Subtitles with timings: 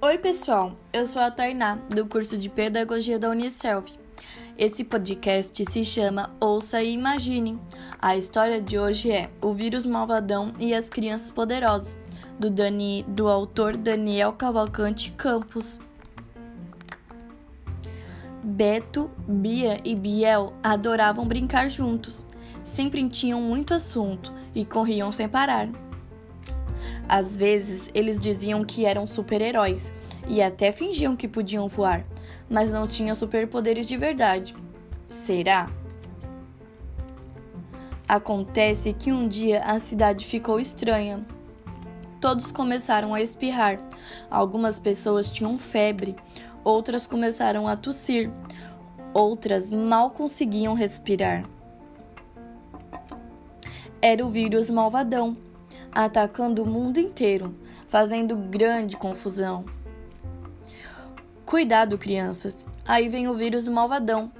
[0.00, 0.76] Oi, pessoal.
[0.92, 3.86] Eu sou a Tainá, do curso de Pedagogia da Unicelv.
[4.56, 7.58] Esse podcast se chama Ouça e Imagine.
[8.00, 12.00] A história de hoje é O Vírus Malvadão e as Crianças Poderosas,
[12.38, 15.80] do, Dani, do autor Daniel Cavalcante Campos.
[18.40, 22.24] Beto, Bia e Biel adoravam brincar juntos.
[22.62, 25.68] Sempre tinham muito assunto e corriam sem parar.
[27.08, 29.92] Às vezes, eles diziam que eram super-heróis
[30.28, 32.04] e até fingiam que podiam voar,
[32.50, 34.54] mas não tinham superpoderes de verdade.
[35.08, 35.70] Será?
[38.06, 41.24] Acontece que um dia a cidade ficou estranha.
[42.20, 43.80] Todos começaram a espirrar.
[44.30, 46.14] Algumas pessoas tinham febre,
[46.62, 48.30] outras começaram a tossir,
[49.14, 51.44] outras mal conseguiam respirar.
[54.02, 55.47] Era o vírus malvadão
[55.92, 57.54] atacando o mundo inteiro,
[57.86, 59.64] fazendo grande confusão.
[61.44, 64.30] Cuidado, crianças, aí vem o vírus malvadão.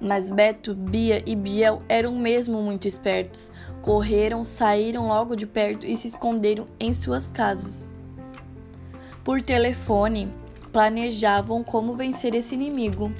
[0.00, 3.50] Mas Beto, Bia e Biel eram mesmo muito espertos.
[3.82, 7.88] Correram, saíram logo de perto e se esconderam em suas casas.
[9.24, 10.32] Por telefone,
[10.72, 13.12] planejavam como vencer esse inimigo.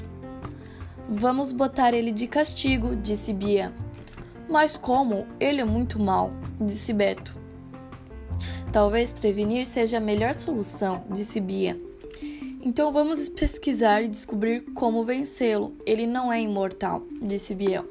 [1.08, 3.72] Vamos botar ele de castigo, disse Bia.
[4.48, 5.26] Mas como?
[5.40, 6.30] Ele é muito mal,
[6.60, 7.36] disse Beto.
[8.72, 11.78] Talvez prevenir seja a melhor solução, disse Bia.
[12.60, 15.74] Então vamos pesquisar e descobrir como vencê-lo.
[15.86, 17.84] Ele não é imortal, disse Biel.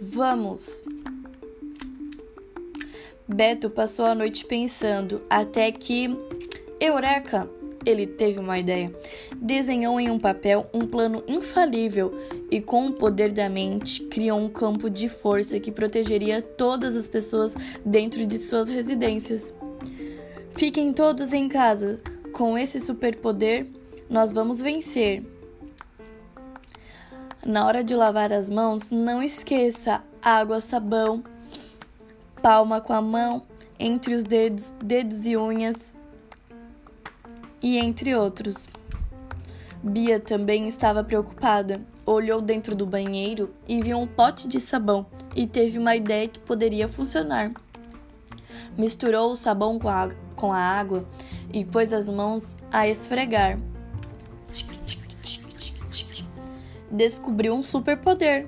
[0.00, 0.84] Vamos!
[3.26, 6.10] Beto passou a noite pensando, até que.
[6.78, 7.48] Eureka!
[7.84, 8.94] Ele teve uma ideia.
[9.36, 12.12] Desenhou em um papel um plano infalível
[12.50, 17.08] e, com o poder da mente, criou um campo de força que protegeria todas as
[17.08, 19.52] pessoas dentro de suas residências.
[20.50, 22.00] Fiquem todos em casa.
[22.32, 23.66] Com esse superpoder,
[24.08, 25.22] nós vamos vencer.
[27.44, 31.24] Na hora de lavar as mãos, não esqueça água, sabão,
[32.40, 33.42] palma com a mão,
[33.78, 35.92] entre os dedos, dedos e unhas
[37.62, 38.66] e entre outros.
[39.82, 41.80] Bia também estava preocupada.
[42.06, 46.38] Olhou dentro do banheiro e viu um pote de sabão e teve uma ideia que
[46.38, 47.52] poderia funcionar.
[48.76, 51.04] Misturou o sabão com a, com a água
[51.52, 53.58] e pôs as mãos a esfregar.
[56.90, 58.46] Descobriu um superpoder.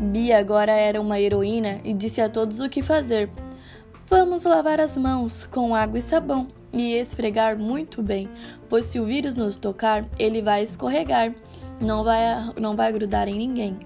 [0.00, 3.30] Bia agora era uma heroína e disse a todos o que fazer.
[4.06, 8.28] Vamos lavar as mãos com água e sabão e esfregar muito bem,
[8.68, 11.34] pois se o vírus nos tocar, ele vai escorregar,
[11.80, 12.20] não vai,
[12.60, 13.78] não vai grudar em ninguém.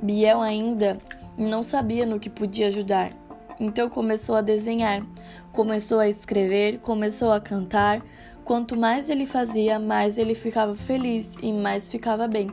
[0.00, 0.98] Biel ainda
[1.36, 3.12] não sabia no que podia ajudar,
[3.58, 5.04] então começou a desenhar,
[5.52, 8.02] começou a escrever, começou a cantar.
[8.44, 12.50] Quanto mais ele fazia, mais ele ficava feliz e mais ficava bem.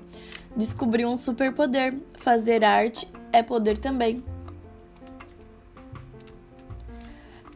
[0.56, 4.24] Descobriu um superpoder: fazer arte é poder também.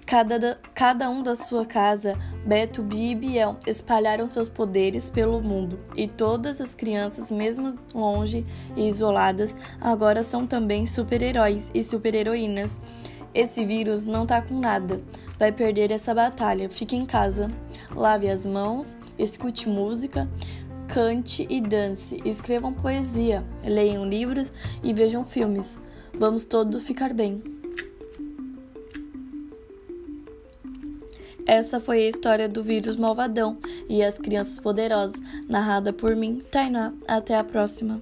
[0.06, 5.80] Cada, cada um da sua casa, Beto, Bia e Biel espalharam seus poderes pelo mundo,
[5.96, 8.46] e todas as crianças, mesmo longe
[8.78, 12.80] e isoladas, agora são também super-heróis e super-heroínas.
[13.34, 15.02] Esse vírus não tá com nada,
[15.40, 16.70] vai perder essa batalha.
[16.70, 17.52] Fique em casa,
[17.96, 20.30] lave as mãos, escute música,
[20.88, 25.80] cante e dance, escrevam poesia, leiam livros e vejam filmes.
[26.18, 27.65] Vamos todos ficar bem.
[31.46, 33.58] Essa foi a história do vírus malvadão
[33.88, 36.92] e as crianças poderosas, narrada por mim, Tainá.
[37.08, 38.02] Até a próxima.